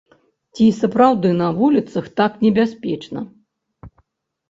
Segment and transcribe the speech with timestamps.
[0.55, 3.19] Ці сапраўды на вуліцах так небяспечна?